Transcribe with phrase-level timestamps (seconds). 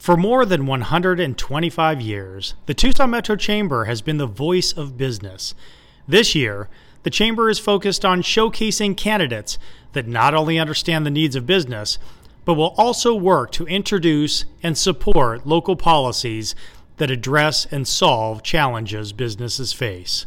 [0.00, 5.54] For more than 125 years, the Tucson Metro Chamber has been the voice of business.
[6.08, 6.70] This year,
[7.02, 9.58] the Chamber is focused on showcasing candidates
[9.92, 11.98] that not only understand the needs of business,
[12.46, 16.54] but will also work to introduce and support local policies
[16.96, 20.24] that address and solve challenges businesses face.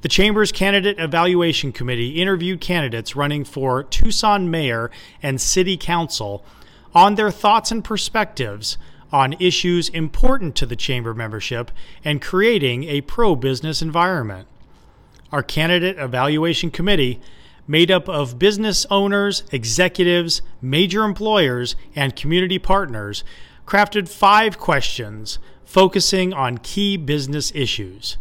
[0.00, 4.90] The Chamber's Candidate Evaluation Committee interviewed candidates running for Tucson Mayor
[5.22, 6.42] and City Council
[6.96, 8.78] on their thoughts and perspectives
[9.12, 11.70] on issues important to the Chamber membership
[12.02, 14.48] and creating a pro business environment.
[15.30, 17.20] Our Candidate Evaluation Committee,
[17.68, 23.24] made up of business owners, executives, major employers, and community partners,
[23.66, 28.16] crafted five questions focusing on key business issues.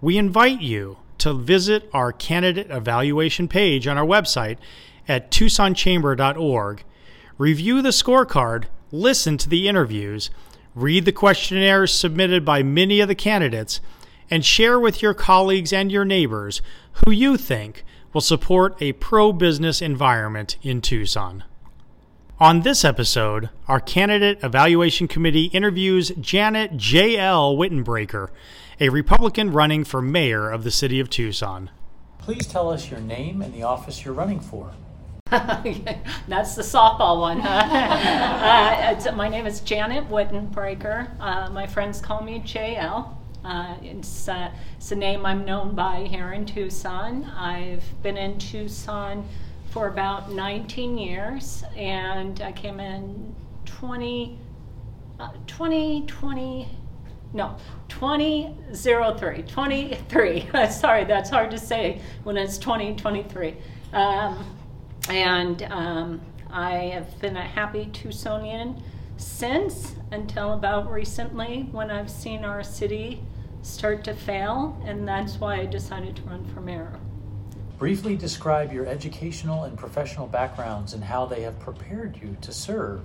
[0.00, 4.56] We invite you to visit our candidate evaluation page on our website
[5.06, 6.84] at TucsonChamber.org,
[7.38, 10.30] review the scorecard, listen to the interviews,
[10.74, 13.80] read the questionnaires submitted by many of the candidates,
[14.30, 16.60] and share with your colleagues and your neighbors
[17.04, 21.44] who you think will support a pro business environment in Tucson.
[22.40, 27.56] On this episode, our Candidate Evaluation Committee interviews Janet J.L.
[27.56, 28.28] Wittenbraker,
[28.78, 31.70] a Republican running for mayor of the city of Tucson.
[32.18, 34.70] Please tell us your name and the office you're running for.
[35.30, 39.04] That's the softball one, huh?
[39.08, 41.10] uh, my name is Janet Wittenbraker.
[41.20, 43.14] Uh, my friends call me JL.
[43.44, 47.24] Uh, it's, uh, it's a name I'm known by here in Tucson.
[47.24, 49.28] I've been in Tucson
[49.68, 53.34] for about 19 years, and I came in
[53.66, 54.38] 20,
[55.20, 56.68] uh, 2020,
[57.34, 57.54] no,
[57.88, 60.48] 2003, 23.
[60.70, 63.56] Sorry, that's hard to say when it's 2023.
[63.92, 64.57] Um,
[65.08, 66.20] and um,
[66.50, 68.82] I have been a happy Tucsonian
[69.16, 73.22] since until about recently when I've seen our city
[73.62, 76.92] start to fail, and that's why I decided to run for mayor.
[77.78, 83.02] Briefly describe your educational and professional backgrounds and how they have prepared you to serve.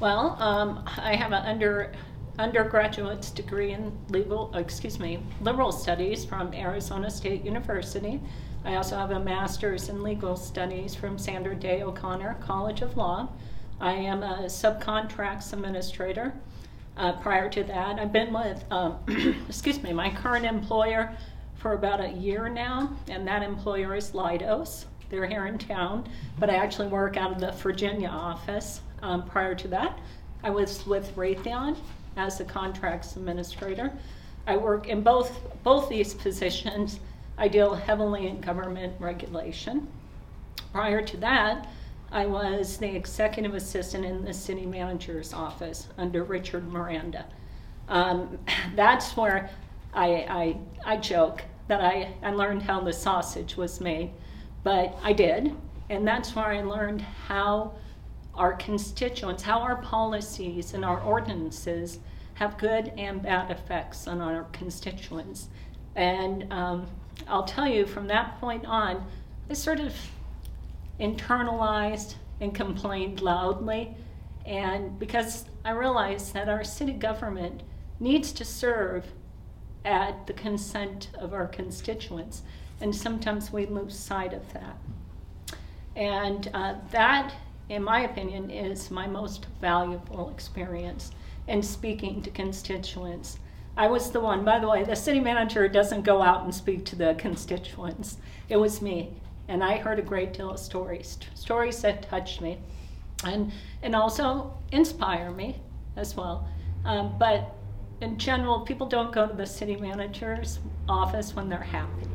[0.00, 1.92] Well, um, I have an under
[2.38, 8.20] undergraduate's degree in legal, excuse me, liberal studies from Arizona State University.
[8.68, 13.30] I also have a master's in legal studies from Sandra Day O'Connor College of Law.
[13.80, 16.34] I am a subcontracts administrator.
[16.94, 18.98] Uh, prior to that, I've been with, um,
[19.48, 21.16] excuse me, my current employer
[21.54, 24.84] for about a year now, and that employer is Leidos.
[25.08, 26.06] They're here in town,
[26.38, 28.82] but I actually work out of the Virginia office.
[29.00, 29.98] Um, prior to that,
[30.42, 31.78] I was with Raytheon
[32.18, 33.94] as a contracts administrator.
[34.46, 37.00] I work in both both these positions.
[37.38, 39.86] I deal heavily in government regulation.
[40.72, 41.68] Prior to that,
[42.10, 47.26] I was the executive assistant in the city manager's office under Richard Miranda.
[47.88, 48.38] Um,
[48.74, 49.50] that's where
[49.94, 54.10] I, I, I joke that I, I learned how the sausage was made,
[54.64, 55.54] but I did.
[55.90, 57.72] And that's where I learned how
[58.34, 61.98] our constituents, how our policies and our ordinances
[62.34, 65.48] have good and bad effects on our constituents.
[65.96, 66.86] And um,
[67.26, 69.04] I'll tell you from that point on,
[69.50, 69.94] I sort of
[71.00, 73.94] internalized and complained loudly.
[74.46, 77.62] And because I realized that our city government
[78.00, 79.04] needs to serve
[79.84, 82.42] at the consent of our constituents.
[82.80, 84.78] And sometimes we lose sight of that.
[85.96, 87.34] And uh, that,
[87.68, 91.10] in my opinion, is my most valuable experience
[91.48, 93.38] in speaking to constituents.
[93.78, 96.84] I was the one, by the way, the city manager doesn't go out and speak
[96.86, 98.18] to the constituents.
[98.48, 99.12] It was me.
[99.46, 102.58] And I heard a great deal of stories, stories that touched me
[103.24, 105.60] and, and also inspire me
[105.94, 106.48] as well.
[106.84, 107.54] Um, but
[108.00, 112.08] in general, people don't go to the city manager's office when they're happy.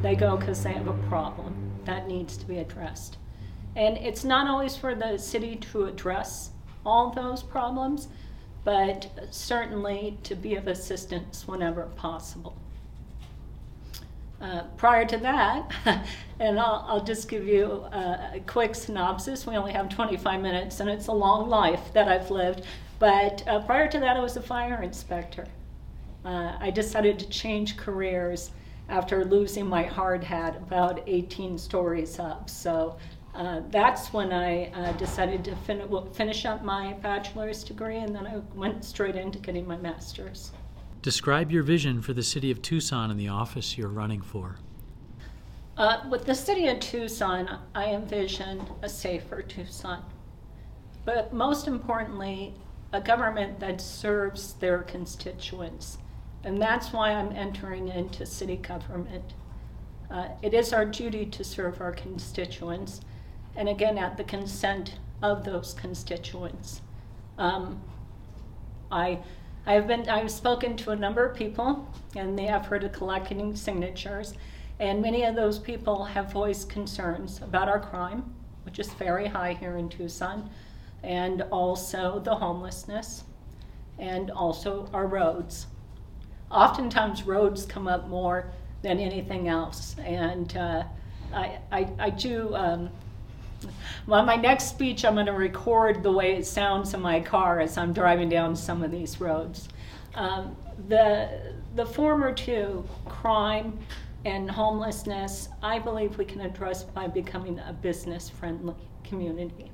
[0.00, 1.54] They go because they have a problem
[1.84, 3.18] that needs to be addressed.
[3.76, 6.50] And it's not always for the city to address
[6.86, 8.08] all those problems,
[8.68, 12.54] but certainly to be of assistance whenever possible.
[14.42, 15.72] Uh, prior to that,
[16.38, 19.46] and I'll, I'll, just give you a, a, quick synopsis.
[19.46, 22.66] We only have 25 minutes, and it's a long life that I've lived.
[22.98, 25.46] But uh, prior to that, I was a fire inspector.
[26.26, 28.50] Uh, I decided to change careers
[28.90, 32.50] after losing my hard hat about 18 stories up.
[32.50, 32.98] So
[33.38, 38.26] uh, that's when I uh, decided to fin- finish up my bachelor's degree, and then
[38.26, 40.50] I went straight into getting my master's.
[41.02, 44.56] Describe your vision for the city of Tucson and the office you're running for.
[45.76, 50.02] Uh, with the city of Tucson, I envision a safer Tucson.
[51.04, 52.54] But most importantly,
[52.92, 55.98] a government that serves their constituents.
[56.42, 59.34] And that's why I'm entering into city government.
[60.10, 63.02] Uh, it is our duty to serve our constituents,
[63.58, 66.80] and again, at the consent of those constituents.
[67.36, 67.82] Um,
[68.90, 69.18] I,
[69.66, 72.92] I have been, I've spoken to a number of people and they have heard of
[72.92, 74.34] collecting signatures,
[74.78, 78.32] and many of those people have voiced concerns about our crime,
[78.62, 80.48] which is very high here in Tucson,
[81.02, 83.24] and also the homelessness,
[83.98, 85.66] and also our roads.
[86.48, 88.52] Oftentimes, roads come up more
[88.82, 90.84] than anything else, and uh,
[91.34, 92.54] I, I, I do.
[92.54, 92.90] Um,
[94.06, 97.60] well, my next speech, I'm going to record the way it sounds in my car
[97.60, 99.68] as I'm driving down some of these roads.
[100.14, 100.56] Um,
[100.88, 103.78] the the former two, crime
[104.24, 108.74] and homelessness, I believe we can address by becoming a business friendly
[109.04, 109.70] community.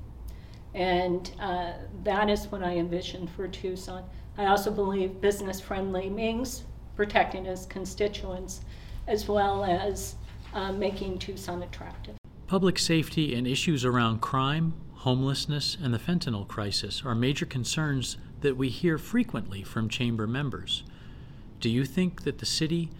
[0.73, 1.73] And uh,
[2.03, 4.03] that is what I envision for Tucson.
[4.37, 6.63] I also believe business friendly means
[6.95, 8.61] protecting its constituents
[9.07, 10.15] as well as
[10.53, 12.15] uh, making Tucson attractive.
[12.47, 18.55] Public safety and issues around crime, homelessness, and the fentanyl crisis are major concerns that
[18.55, 20.83] we hear frequently from Chamber members.
[21.59, 22.91] Do you think that the city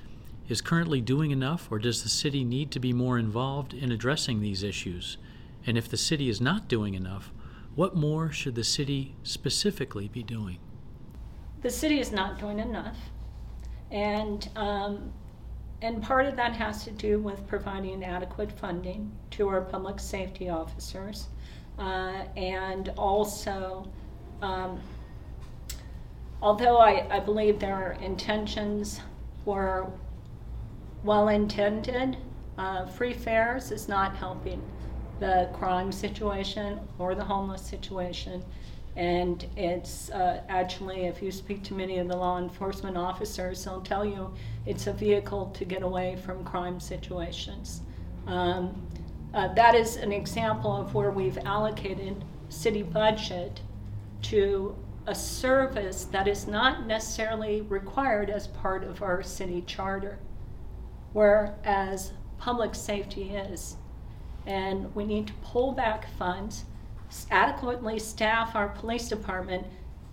[0.50, 4.42] is currently doing enough, or does the city need to be more involved in addressing
[4.42, 5.18] these issues?
[5.68, 7.32] And if the city is not doing enough,
[7.76, 10.58] what more should the city specifically be doing?
[11.62, 12.98] The city is not doing enough.
[13.92, 15.14] And, um,
[15.86, 20.50] and part of that has to do with providing adequate funding to our public safety
[20.50, 21.28] officers
[21.78, 23.88] uh, and also
[24.42, 24.80] um,
[26.42, 29.02] although I, I believe their intentions
[29.46, 29.88] were
[31.04, 32.18] well intended,
[32.58, 34.62] uh, free fares is not helping
[35.20, 38.44] the crime situation or the homeless situation.
[38.96, 43.82] And it's uh, actually, if you speak to many of the law enforcement officers, they'll
[43.82, 44.34] tell you
[44.66, 47.82] it's a vehicle to get away from crime situations.
[48.26, 48.88] Um,
[49.34, 53.60] uh, that is an example of where we've allocated city budget
[54.22, 54.76] to
[55.08, 60.20] a service that is not necessarily required as part of our city charter,
[61.14, 63.76] whereas public safety is.
[64.46, 66.66] And we need to pull back funds,
[67.32, 69.66] adequately staff our police department,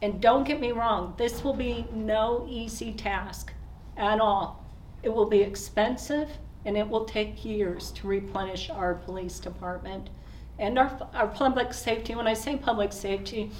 [0.02, 3.52] and don't get me wrong, this will be no easy task
[3.96, 4.64] at all.
[5.02, 6.28] It will be expensive
[6.64, 10.10] and it will take years to replenish our police department
[10.58, 12.14] and our, our public safety.
[12.14, 13.50] When I say public safety,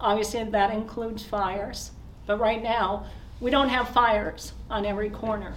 [0.00, 1.90] Obviously, that includes fires.
[2.26, 3.06] But right now,
[3.40, 5.54] we don't have fires on every corner.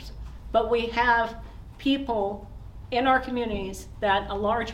[0.51, 1.37] But we have
[1.77, 2.49] people
[2.91, 4.73] in our communities that a large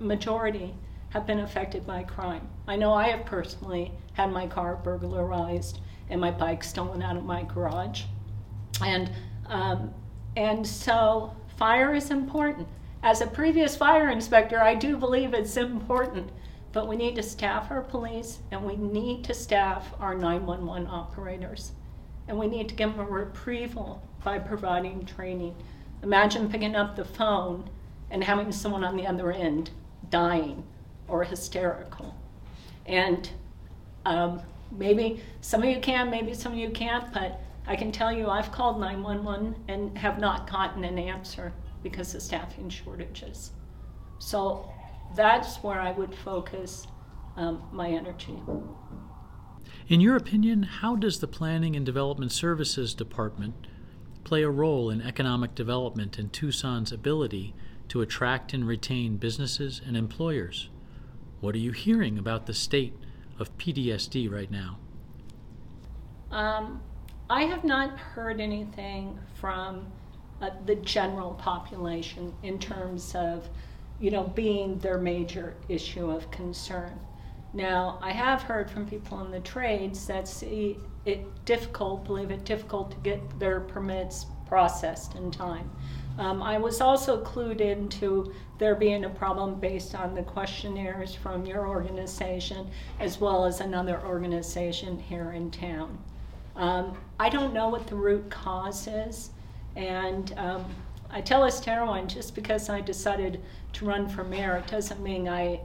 [0.00, 0.74] majority
[1.10, 2.48] have been affected by crime.
[2.66, 5.80] I know I have personally had my car burglarized
[6.10, 8.02] and my bike stolen out of my garage.
[8.82, 9.10] And,
[9.46, 9.94] um,
[10.36, 12.68] and so fire is important.
[13.02, 16.30] As a previous fire inspector, I do believe it's important
[16.76, 21.72] but we need to staff our police and we need to staff our 911 operators.
[22.28, 25.56] And we need to give them a reprieval by providing training.
[26.02, 27.70] Imagine picking up the phone
[28.10, 29.70] and having someone on the other end
[30.10, 30.64] dying
[31.08, 32.14] or hysterical.
[32.86, 33.28] And
[34.04, 38.12] um, maybe some of you can, maybe some of you can't, but I can tell
[38.12, 43.50] you I've called 911 and have not gotten an answer because of staffing shortages.
[44.18, 44.70] So
[45.14, 46.86] that's where I would focus
[47.36, 48.38] um, my energy.
[49.88, 53.66] In your opinion, how does the Planning and Development Services Department
[54.24, 57.54] play a role in economic development and Tucson's ability
[57.88, 60.70] to attract and retain businesses and employers?
[61.40, 62.94] What are you hearing about the state
[63.38, 64.78] of PDSD right now?
[66.30, 66.82] Um,
[67.28, 69.86] I have not heard anything from
[70.40, 73.48] uh, the general population in terms of
[74.00, 76.98] you know, being their major issue of concern.
[77.52, 82.44] Now, I have heard from people in the trades that see it difficult, believe it
[82.44, 85.70] difficult to get their permits processed in time.
[86.18, 91.44] Um, I was also clued into there being a problem based on the questionnaires from
[91.44, 92.70] your organization
[93.00, 95.98] as well as another organization here in town.
[96.56, 99.30] Um, I don't know what the root cause is,
[99.74, 100.64] and um,
[101.10, 103.42] I tell Estero just because I decided
[103.74, 105.60] to run for mayor, it doesn't mean I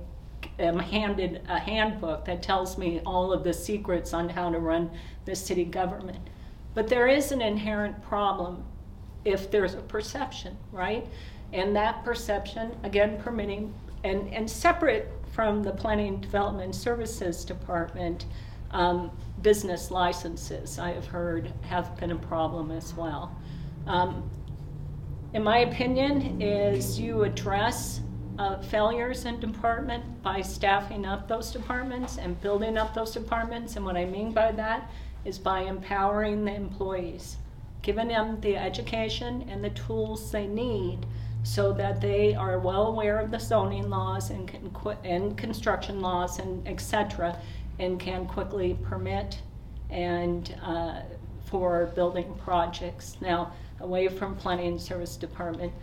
[0.59, 4.91] am handed a handbook that tells me all of the secrets on how to run
[5.23, 6.19] the city government.
[6.73, 8.65] But there is an inherent problem
[9.25, 11.07] if there's a perception, right?
[11.53, 13.73] And that perception, again, permitting,
[14.03, 18.25] and, and separate from the Planning Development Services Department,
[18.73, 19.11] Um,
[19.41, 23.35] business licenses, I have heard, have been a problem as well.
[23.85, 24.23] Um,
[25.33, 28.01] in my opinion, is you address
[28.39, 33.75] uh, failures in department by staffing up those departments and building up those departments.
[33.75, 34.89] And what I mean by that
[35.25, 37.37] is by empowering the employees,
[37.81, 41.05] giving them the education and the tools they need
[41.43, 44.71] so that they are well aware of the zoning laws and, can
[45.03, 47.37] and construction laws and etc.
[47.79, 49.39] and can quickly permit
[49.89, 51.01] and uh,
[51.45, 53.17] for building projects.
[53.21, 55.73] Now, away from planning and service department,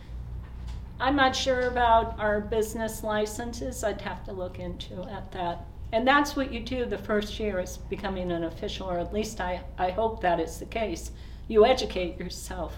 [1.01, 3.85] I'm not sure about our business licenses.
[3.85, 5.67] I'd have to look into at that.
[5.93, 9.41] And that's what you do the first year is becoming an official, or at least
[9.41, 11.13] I, I hope that is the case.
[11.49, 12.77] You educate yourself.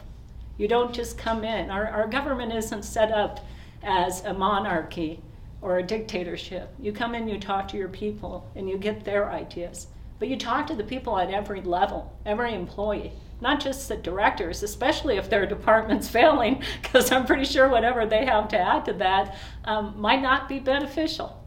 [0.57, 1.71] You don't just come in.
[1.71, 3.45] Our, our government isn't set up
[3.83, 5.21] as a monarchy
[5.61, 6.73] or a dictatorship.
[6.79, 9.89] You come in, you talk to your people, and you get their ideas.
[10.19, 14.63] But you talk to the people at every level, every employee not just the directors,
[14.63, 18.93] especially if their department's failing, because I'm pretty sure whatever they have to add to
[18.95, 21.43] that um, might not be beneficial.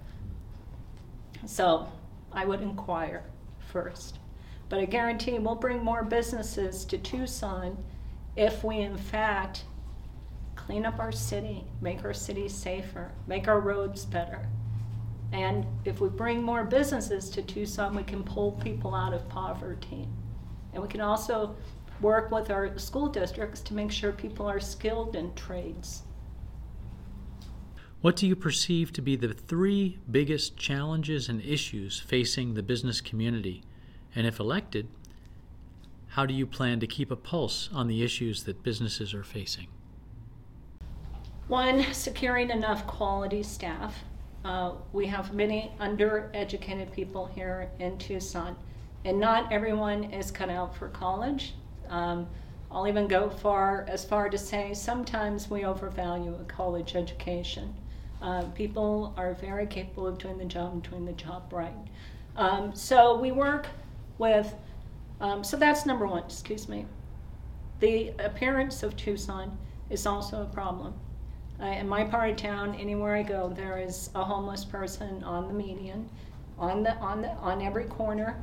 [1.46, 1.88] So
[2.32, 3.24] I would inquire
[3.72, 4.20] first.
[4.74, 7.78] But I guarantee we'll bring more businesses to Tucson
[8.36, 9.66] if we, in fact,
[10.56, 14.50] clean up our city, make our city safer, make our roads better.
[15.32, 20.08] And if we bring more businesses to Tucson, we can pull people out of poverty.
[20.74, 21.56] And we can also
[22.02, 26.02] work with our school districts to make sure people are skilled in trades.
[28.02, 33.02] What do you perceive to be the three biggest challenges and issues facing the business
[33.02, 33.64] community?
[34.16, 34.88] And if elected,
[36.10, 39.68] how do you plan to keep a pulse on the issues that businesses are facing?
[41.48, 43.98] One, securing enough quality staff.
[44.46, 48.56] Uh, we have many undereducated people here in Tucson,
[49.06, 51.54] and not everyone is cut out for college.
[51.90, 52.28] Um,
[52.72, 57.74] I'll even go far as far to say sometimes we overvalue a college education.
[58.22, 61.74] Uh, people are very capable of doing the job and doing the job right.
[62.36, 63.68] Um, so we work
[64.24, 64.56] with,
[65.20, 66.86] um, so that's number one, excuse me.
[67.82, 69.58] The appearance of Tucson
[69.90, 70.94] is also a problem.
[71.62, 75.48] Uh, in my part of town, anywhere I go, there is a homeless person on
[75.50, 76.10] the median,
[76.58, 78.42] on the on the on every corner,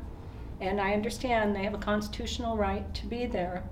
[0.61, 3.63] and I understand they have a constitutional right to be there.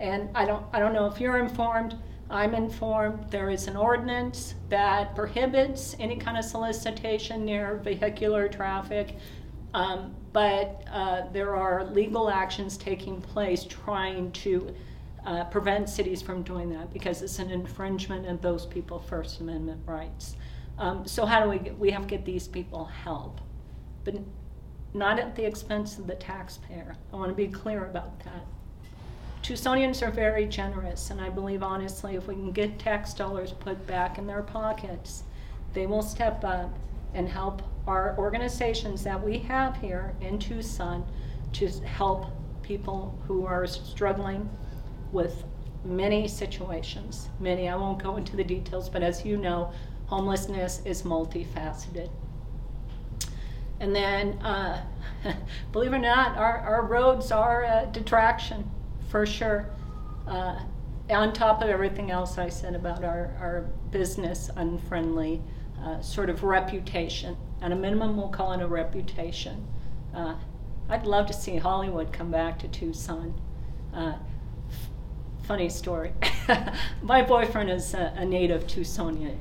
[0.00, 1.94] And I don't, I don't know if you're informed,
[2.30, 9.16] I'm informed there is an ordinance that prohibits any kind of solicitation near vehicular traffic,
[9.74, 14.74] um, but uh, there are legal actions taking place trying to
[15.26, 19.80] uh, prevent cities from doing that because it's an infringement of those people's First Amendment
[19.86, 20.36] rights.
[20.78, 23.40] Um, so how do we get, we have to get these people help,
[24.04, 24.14] but
[24.94, 26.96] not at the expense of the taxpayer.
[27.12, 28.46] I want to be clear about that.
[29.42, 33.86] Tucsonians are very generous, and I believe honestly, if we can get tax dollars put
[33.86, 35.22] back in their pockets,
[35.72, 36.76] they will step up
[37.14, 41.04] and help our organizations that we have here in Tucson
[41.52, 42.26] to help
[42.62, 44.48] people who are struggling
[45.12, 45.44] with
[45.84, 47.28] many situations.
[47.40, 49.72] Many, I won't go into the details, but as you know,
[50.06, 52.10] homelessness is multifaceted.
[53.80, 54.84] And then, uh,
[55.72, 58.70] believe it or not, our, our roads are a detraction
[59.08, 59.70] for sure.
[60.26, 60.60] Uh,
[61.08, 65.42] on top of everything else I said about our, our business unfriendly
[65.82, 67.36] uh, sort of reputation.
[67.62, 69.66] At a minimum, we'll call it a reputation.
[70.14, 70.34] Uh,
[70.88, 73.40] I'd love to see Hollywood come back to Tucson.
[73.94, 74.14] Uh,
[74.68, 76.12] f- funny story.
[77.02, 79.38] My boyfriend is a, a native Tucsonian.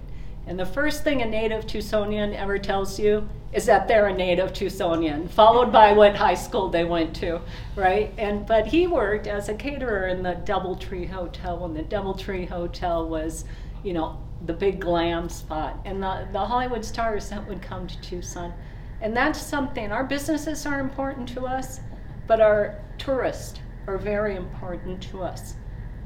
[0.47, 4.53] And the first thing a native Tucsonian ever tells you is that they're a native
[4.53, 7.41] Tucsonian, followed by what high school they went to,
[7.75, 8.13] right?
[8.17, 13.07] And but he worked as a caterer in the DoubleTree Hotel when the DoubleTree Hotel
[13.07, 13.45] was,
[13.83, 18.01] you know, the big glam spot, and the the Hollywood stars that would come to
[18.01, 18.53] Tucson,
[19.01, 19.91] and that's something.
[19.91, 21.81] Our businesses are important to us,
[22.27, 25.55] but our tourists are very important to us,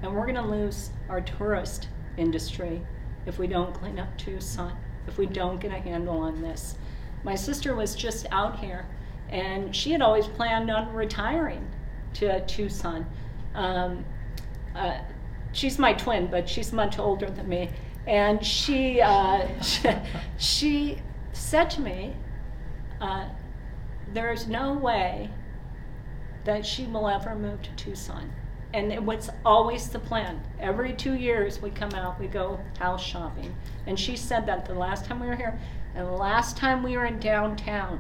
[0.02, 1.88] and we're going to lose our tourist
[2.18, 2.82] industry
[3.26, 4.76] if we don't clean up Tucson,
[5.08, 6.76] if we don't get a handle on this.
[7.24, 8.86] My sister was just out here,
[9.30, 11.66] and she had always planned on retiring
[12.16, 13.06] to Tucson.
[13.56, 14.04] Um,
[14.76, 14.98] uh,
[15.52, 17.70] she's my twin, but she's much older than me.
[18.06, 19.48] And she, uh,
[20.38, 20.98] she
[21.32, 22.14] said to me,
[23.00, 23.28] uh,
[24.14, 25.30] There's no way
[26.46, 28.32] that she will ever move to Tucson.
[28.74, 30.42] And it was always the plan.
[30.60, 33.56] Every two years we come out, we go house shopping.
[33.86, 35.60] And she said that the last time we were here,
[35.96, 38.00] and the last time we were in downtown,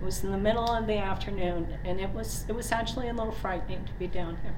[0.00, 3.14] It was in the middle of the afternoon, and it was it was actually a
[3.14, 4.54] little frightening to be down here.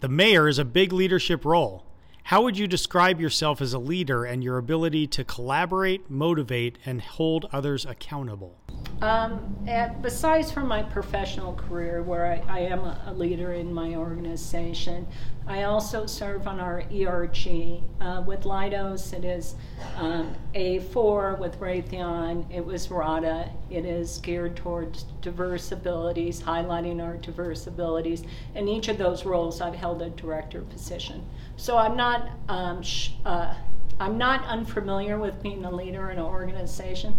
[0.00, 1.84] The mayor is a big leadership role.
[2.28, 7.00] How would you describe yourself as a leader and your ability to collaborate, motivate, and
[7.00, 8.54] hold others accountable?
[9.00, 13.72] Um, and besides from my professional career, where I, I am a, a leader in
[13.72, 15.06] my organization,
[15.48, 17.82] I also serve on our ERG.
[18.02, 19.54] Uh, with Leidos, it is
[19.96, 21.38] um, A4.
[21.38, 23.50] With Raytheon, it was RADA.
[23.70, 28.24] It is geared towards diverse abilities, highlighting our diverse abilities.
[28.54, 31.24] In each of those roles, I've held a director position.
[31.56, 32.28] So I'm not.
[32.50, 33.54] Um, sh- uh,
[33.98, 37.16] I'm not unfamiliar with being a leader in an organization.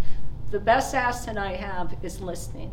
[0.51, 2.71] The best asset I have is listening.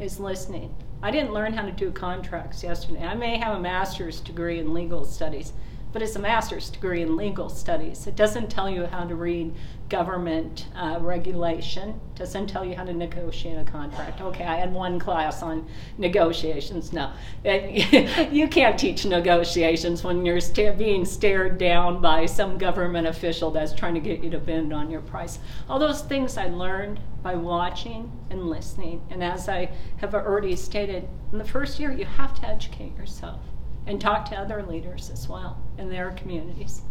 [0.00, 0.74] Is listening.
[1.04, 3.04] I didn't learn how to do contracts yesterday.
[3.04, 5.52] I may have a master's degree in legal studies,
[5.94, 8.08] but it's a master's degree in legal studies.
[8.08, 9.54] It doesn't tell you how to read
[9.88, 14.20] government uh, regulation, doesn't tell you how to negotiate a contract.
[14.20, 15.64] Okay, I had one class on
[15.96, 16.92] negotiations.
[16.92, 17.12] No,
[17.44, 23.72] you can't teach negotiations when you're sta- being stared down by some government official that's
[23.72, 25.38] trying to get you to bend on your price.
[25.68, 29.00] All those things I learned by watching and listening.
[29.10, 33.38] And as I have already stated, in the first year, you have to educate yourself
[33.86, 36.82] and talk to other leaders as well in their communities.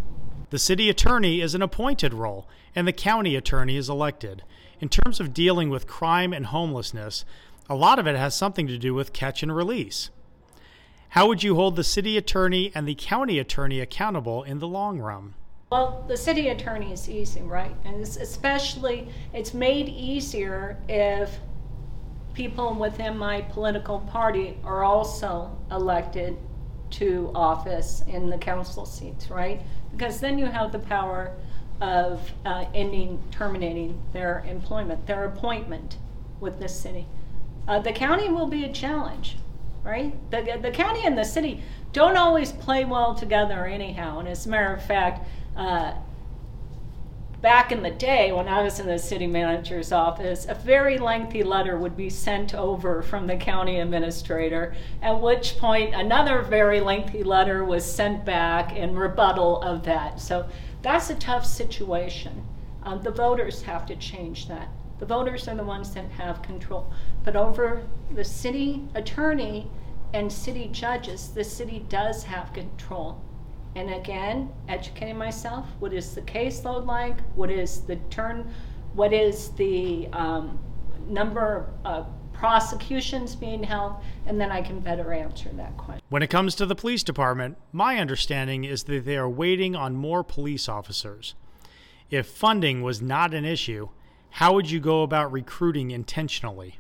[0.50, 4.44] The city attorney is an appointed role, and the county attorney is elected.
[4.80, 7.26] In terms of dealing with crime and homelessness,
[7.70, 10.10] a lot of it has something to do with catch and release.
[11.10, 15.00] How would you hold the city attorney and the county attorney accountable in the long
[15.00, 15.36] run?
[15.72, 17.76] Well, the city attorney is easy, right?
[17.84, 21.40] And it's especially, it's made easier if
[22.34, 26.38] people within my political party are also elected
[26.94, 29.62] to office in the council seats, right?
[29.92, 31.32] Because then you have the power
[31.82, 35.98] of uh, ending, terminating their employment, their appointment
[36.40, 37.08] with the city.
[37.68, 39.38] Uh, the county will be a challenge,
[39.84, 40.14] right?
[40.30, 44.20] The, the county and the city don't always play well together, anyhow.
[44.20, 45.94] And as a matter of fact, uh,
[47.44, 51.44] back in the day when I was in the city manager's office, a very lengthy
[51.44, 57.22] letter would be sent over from the county administrator, at which point another very lengthy
[57.22, 60.22] letter was sent back in rebuttal of that.
[60.22, 60.48] So
[60.82, 62.46] that's a tough situation.
[62.84, 64.70] Um, the voters have to change that.
[65.00, 66.94] The voters are the ones that have control.
[67.26, 69.70] But over the city attorney
[70.14, 73.20] and city judges, the city does have control.
[73.76, 75.66] And again, educating myself.
[75.80, 77.20] What is the caseload like?
[77.36, 78.52] What is the turn?
[78.94, 80.60] What is the um,
[81.08, 83.96] number of prosecutions being held?
[84.28, 86.04] And then I can better answer that question.
[86.10, 89.96] When it comes to the police department, my understanding is that they are waiting on
[89.96, 91.34] more police officers.
[92.12, 93.90] If funding was not an issue,
[94.30, 96.80] how would you go about recruiting intentionally?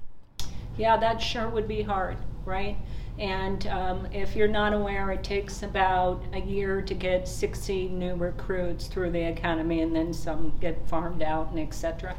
[0.77, 2.77] Yeah, that sure would be hard, right?
[3.19, 8.15] And um, if you're not aware, it takes about a year to get 60 new
[8.15, 12.15] recruits through the academy, and then some get farmed out and etc.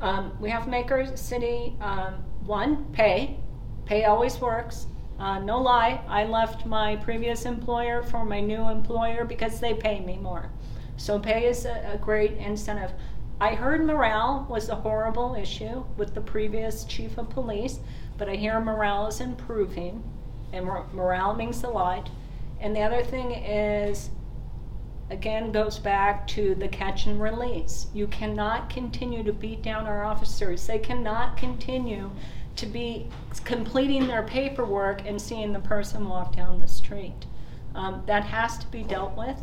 [0.00, 2.14] Um, we have Maker city um,
[2.46, 3.38] one pay.
[3.84, 4.86] Pay always works.
[5.18, 10.00] Uh, no lie, I left my previous employer for my new employer because they pay
[10.00, 10.50] me more.
[10.96, 12.92] So pay is a, a great incentive.
[13.40, 17.80] I heard morale was a horrible issue with the previous chief of police,
[18.16, 20.02] but I hear morale is improving
[20.52, 22.10] and morale means a lot.
[22.60, 24.10] And the other thing is,
[25.10, 27.86] again, goes back to the catch and release.
[27.94, 30.66] You cannot continue to beat down our officers.
[30.66, 32.10] They cannot continue
[32.56, 33.08] to be
[33.44, 37.26] completing their paperwork and seeing the person walk down the street.
[37.74, 39.40] Um, that has to be dealt with,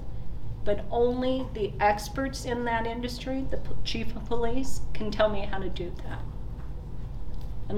[0.65, 5.59] but only the experts in that industry, the chief of police, can tell me how
[5.59, 6.19] to do that.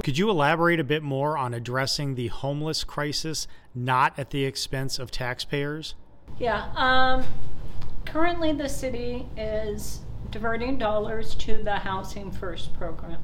[0.04, 5.00] Could you elaborate a bit more on addressing the homeless crisis not at the expense
[5.00, 5.95] of taxpayers?
[6.39, 6.69] Yeah.
[6.76, 7.26] Um,
[8.06, 13.19] currently, the city is diverting dollars to the Housing First program.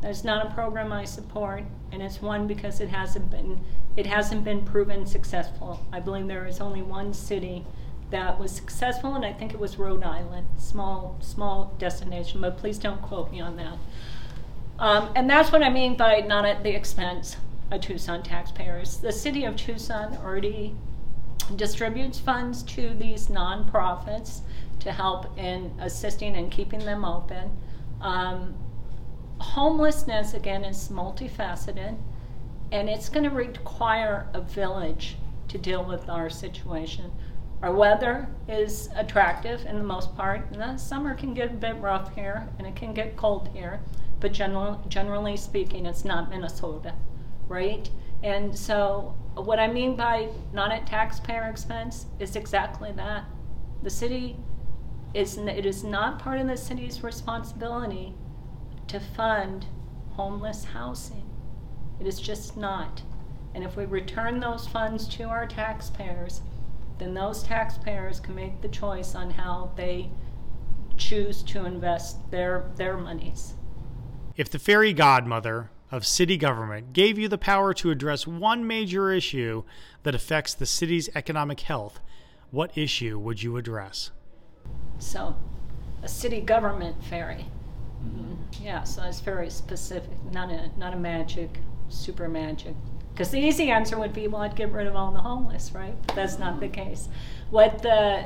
[0.00, 3.60] That's not a program I support, and it's one because it hasn't been
[3.96, 5.84] it hasn't been proven successful.
[5.92, 7.66] I believe there is only one city
[8.10, 12.40] that was successful, and I think it was Rhode Island, small small destination.
[12.40, 13.76] But please don't quote me on that.
[14.80, 17.36] Um, and that's what I mean by not at the expense
[17.70, 18.96] of Tucson taxpayers.
[18.96, 20.74] The city of Tucson already
[21.54, 24.40] distributes funds to these nonprofits
[24.80, 27.50] to help in assisting and keeping them open.
[28.00, 28.54] Um,
[29.38, 31.98] homelessness, again, is multifaceted,
[32.72, 35.16] and it's going to require a village
[35.48, 37.12] to deal with our situation.
[37.60, 40.50] Our weather is attractive in the most part.
[40.54, 43.80] The summer can get a bit rough here, and it can get cold here
[44.20, 46.94] but general, generally speaking, it's not Minnesota,
[47.48, 47.90] right?
[48.22, 53.24] And so, what I mean by not at taxpayer expense is exactly that.
[53.82, 54.36] The city
[55.14, 58.14] is, it is not part of the city's responsibility
[58.88, 59.66] to fund
[60.10, 61.28] homeless housing.
[61.98, 63.02] It is just not.
[63.54, 66.42] And if we return those funds to our taxpayers,
[66.98, 70.10] then those taxpayers can make the choice on how they
[70.98, 73.54] choose to invest their, their monies.
[74.40, 79.12] If the fairy godmother of city government gave you the power to address one major
[79.12, 79.64] issue
[80.02, 82.00] that affects the city's economic health,
[82.50, 84.12] what issue would you address?
[84.98, 85.36] So,
[86.02, 87.44] a city government fairy.
[88.02, 88.64] Mm-hmm.
[88.64, 91.58] Yeah, so it's very specific, not a, not a magic,
[91.90, 92.74] super magic.
[93.12, 95.94] Because the easy answer would be, well, I'd get rid of all the homeless, right?
[96.06, 97.10] But that's not the case.
[97.50, 98.24] What the,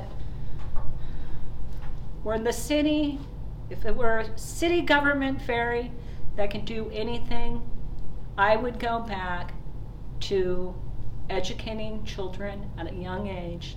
[2.22, 3.18] were in the city,
[3.68, 5.90] if it were a city government fairy
[6.36, 7.62] that can do anything,
[8.36, 9.54] I would go back
[10.20, 10.74] to
[11.30, 13.76] educating children at a young age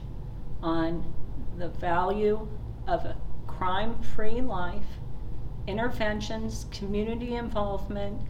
[0.62, 1.14] on
[1.58, 2.48] the value
[2.88, 3.16] of a
[3.46, 4.86] crime free life,
[5.68, 8.22] interventions, community involvement,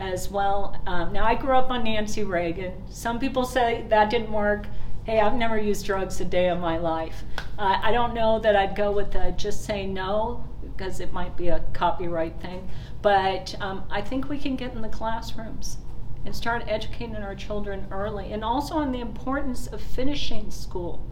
[0.00, 0.80] as well.
[0.86, 2.72] Um, now, I grew up on Nancy Reagan.
[2.88, 4.66] Some people say that didn't work.
[5.04, 7.22] Hey, I've never used drugs a day of my life.
[7.58, 11.36] Uh, I don't know that I'd go with the just say no because it might
[11.36, 12.68] be a copyright thing.
[13.02, 15.78] But um, I think we can get in the classrooms
[16.24, 21.06] and start educating our children early and also on the importance of finishing school.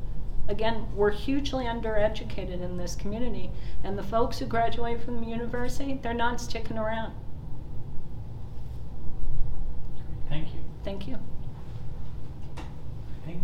[0.48, 3.50] Again, we're hugely undereducated in this community,
[3.84, 7.12] and the folks who graduate from the university, they're not sticking around.
[10.30, 10.60] Thank you.
[10.84, 11.18] Thank you.
[12.56, 13.42] I think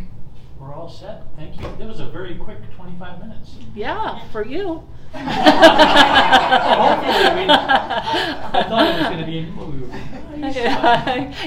[0.58, 1.24] we're all set.
[1.36, 1.68] Thank you.
[1.78, 3.56] That was a very quick 25 minutes.
[3.74, 4.82] Yeah, for you.
[6.38, 9.50] Hopefully, we- I thought it was going to be.
[9.56, 9.90] well, we were-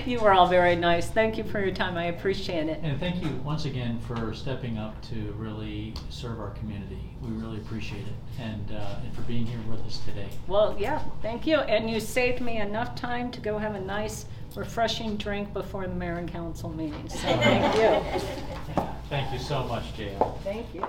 [0.06, 1.08] you were all very nice.
[1.08, 1.98] Thank you for your time.
[1.98, 2.80] I appreciate it.
[2.82, 7.00] And thank you once again for stepping up to really serve our community.
[7.22, 10.30] We really appreciate it, and uh, and for being here with us today.
[10.48, 11.58] Well, yeah, thank you.
[11.58, 15.94] And you saved me enough time to go have a nice, refreshing drink before the
[15.94, 17.08] mayor and council meeting.
[17.10, 18.22] So thank you.
[19.10, 20.38] Thank you so much, JL.
[20.44, 20.86] Thank you.